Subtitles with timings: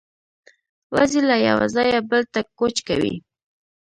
[0.95, 3.15] وزې له یوه ځایه بل ته کوچ کوي